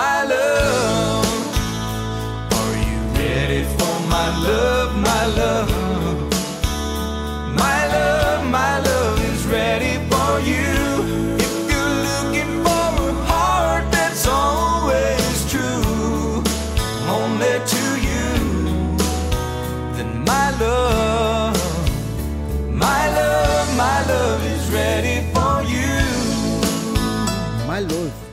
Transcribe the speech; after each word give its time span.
my 0.00 0.24
love. 0.24 0.39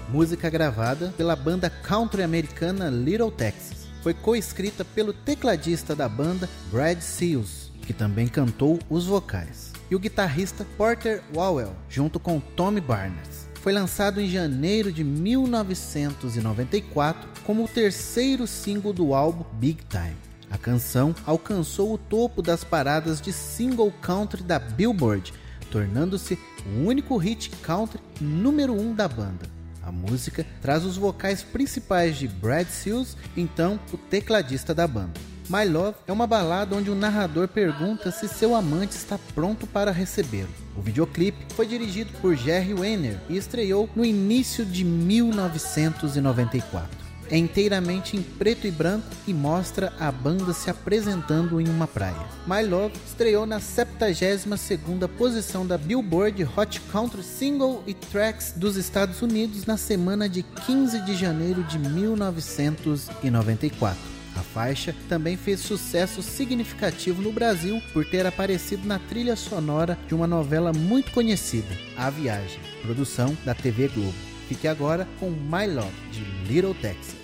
Música 0.09 0.49
gravada 0.49 1.13
pela 1.17 1.35
banda 1.35 1.69
country 1.69 2.23
americana 2.23 2.89
Little 2.89 3.31
Texas. 3.31 3.87
Foi 4.01 4.13
coescrita 4.13 4.85
pelo 4.85 5.11
tecladista 5.11 5.93
da 5.95 6.07
banda 6.07 6.47
Brad 6.71 7.01
Seals, 7.01 7.73
que 7.81 7.91
também 7.93 8.27
cantou 8.27 8.79
os 8.89 9.05
vocais, 9.05 9.73
e 9.91 9.95
o 9.95 9.99
guitarrista 9.99 10.65
Porter 10.77 11.21
Wowell, 11.35 11.75
junto 11.89 12.17
com 12.19 12.39
Tommy 12.39 12.79
Barnes. 12.79 13.49
Foi 13.55 13.73
lançado 13.73 14.21
em 14.21 14.29
janeiro 14.29 14.93
de 14.93 15.03
1994 15.03 17.27
como 17.43 17.65
o 17.65 17.67
terceiro 17.67 18.47
single 18.47 18.93
do 18.93 19.13
álbum 19.13 19.43
Big 19.53 19.83
Time. 19.89 20.15
A 20.49 20.57
canção 20.57 21.13
alcançou 21.25 21.93
o 21.93 21.97
topo 21.97 22.41
das 22.41 22.63
paradas 22.63 23.19
de 23.19 23.33
single 23.33 23.91
country 24.01 24.41
da 24.41 24.57
Billboard, 24.57 25.33
tornando-se 25.69 26.39
o 26.65 26.87
único 26.87 27.17
hit 27.17 27.49
country 27.61 27.99
número 28.21 28.73
1 28.73 28.79
um 28.79 28.95
da 28.95 29.07
banda. 29.07 29.56
A 29.87 29.91
música 29.91 30.45
traz 30.61 30.83
os 30.83 30.97
vocais 30.97 31.41
principais 31.41 32.17
de 32.17 32.27
Brad 32.27 32.67
Seals, 32.67 33.15
então 33.37 33.79
o 33.93 33.97
tecladista 33.97 34.75
da 34.75 34.85
banda. 34.85 35.13
My 35.49 35.63
Love 35.63 35.95
é 36.05 36.11
uma 36.11 36.27
balada 36.27 36.75
onde 36.75 36.91
o 36.91 36.95
narrador 36.95 37.47
pergunta 37.47 38.11
se 38.11 38.27
seu 38.27 38.53
amante 38.53 38.97
está 38.97 39.17
pronto 39.33 39.65
para 39.65 39.93
recebê-lo. 39.93 40.49
O 40.75 40.81
videoclipe 40.81 41.53
foi 41.53 41.65
dirigido 41.65 42.11
por 42.19 42.35
Jerry 42.35 42.73
Weiner 42.73 43.17
e 43.29 43.37
estreou 43.37 43.89
no 43.95 44.03
início 44.03 44.65
de 44.65 44.83
1994 44.83 47.06
é 47.29 47.37
inteiramente 47.37 48.15
em 48.15 48.21
preto 48.21 48.67
e 48.67 48.71
branco 48.71 49.07
e 49.27 49.33
mostra 49.33 49.91
a 49.99 50.09
banda 50.11 50.53
se 50.53 50.69
apresentando 50.69 51.59
em 51.59 51.67
uma 51.67 51.87
praia. 51.87 52.25
My 52.45 52.63
Love 52.63 52.93
estreou 53.05 53.45
na 53.45 53.59
72ª 53.59 55.07
posição 55.07 55.65
da 55.65 55.77
Billboard 55.77 56.47
Hot 56.55 56.79
Country 56.91 57.23
Single 57.23 57.83
e 57.85 57.93
Tracks 57.93 58.53
dos 58.55 58.75
Estados 58.75 59.21
Unidos 59.21 59.65
na 59.65 59.77
semana 59.77 60.29
de 60.29 60.43
15 60.43 61.01
de 61.01 61.15
janeiro 61.15 61.63
de 61.63 61.79
1994. 61.79 64.17
A 64.35 64.41
faixa 64.41 64.95
também 65.09 65.35
fez 65.35 65.61
sucesso 65.61 66.21
significativo 66.21 67.23
no 67.23 67.31
Brasil 67.31 67.81
por 67.91 68.05
ter 68.05 68.23
aparecido 68.25 68.87
na 68.87 68.99
trilha 68.99 69.35
sonora 69.35 69.97
de 70.07 70.13
uma 70.13 70.27
novela 70.27 70.71
muito 70.71 71.11
conhecida, 71.11 71.75
A 71.97 72.11
Viagem, 72.11 72.59
produção 72.83 73.35
da 73.43 73.55
TV 73.55 73.87
Globo. 73.87 74.36
Fique 74.47 74.67
agora 74.67 75.07
com 75.19 75.29
My 75.29 75.67
Love, 75.67 75.91
de 76.11 76.53
Little 76.53 76.73
Texas. 76.75 77.17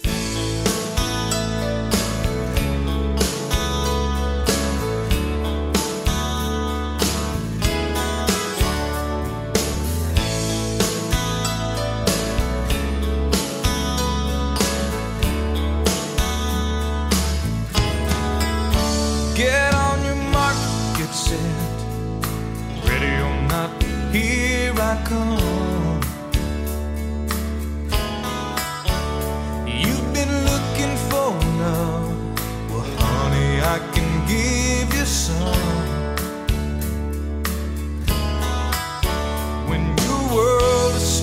Here 24.14 24.72
I 24.80 25.04
come. 25.06 25.43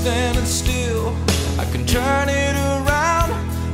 Standing 0.00 0.46
still, 0.46 1.14
I 1.58 1.64
can 1.70 1.84
turn 1.84 2.30
it 2.30 2.56
around. 2.56 3.30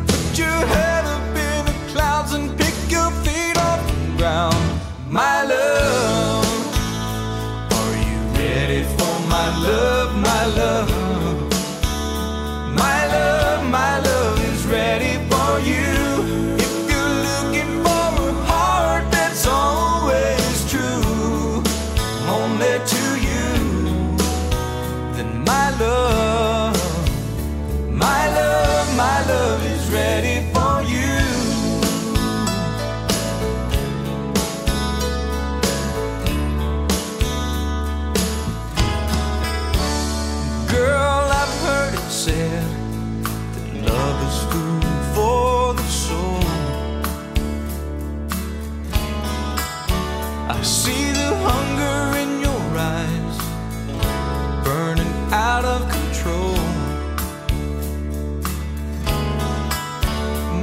Put 0.09 0.37
your 0.37 0.61
head 0.75 1.05
up 1.05 1.37
in 1.49 1.67
the 1.67 1.77
clouds 1.93 2.33
and 2.33 2.51
pick 2.59 2.75
your 2.91 3.11
feet 3.25 3.57
off 3.57 3.81
the 3.87 4.17
ground. 4.19 4.65
My 5.09 5.45
love, 5.45 6.45
are 7.79 7.97
you 8.09 8.19
ready 8.41 8.83
for 8.97 9.15
my 9.35 9.49
love, 9.69 10.11
my 10.31 10.45
love? 10.61 10.91
My 12.83 13.01
love, 13.15 13.61
my 13.71 14.01
love 14.01 14.37
is 14.51 14.67
ready 14.67 15.15
for 15.31 15.51
you. 15.71 15.95
If 16.65 16.73
you're 16.91 17.17
looking 17.29 17.73
for 17.85 18.07
a 18.31 18.33
heart 18.51 19.05
that's 19.13 19.47
always 19.47 20.57
true, 20.73 21.63
only 22.39 22.75
to 22.95 23.03
you, 23.29 23.49
then 25.15 25.31
my 25.45 25.71
love, 25.79 26.06
I 50.59 50.63
see 50.63 51.13
the 51.13 51.31
hunger 51.49 52.19
in 52.23 52.41
your 52.41 52.65
eyes, 52.97 53.37
burning 54.65 55.15
out 55.31 55.65
of 55.65 55.81
control. 55.97 56.57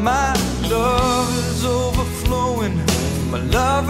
My 0.02 0.34
love 0.68 1.30
is 1.46 1.64
overflowing, 1.64 2.78
my 3.30 3.40
love 3.60 3.90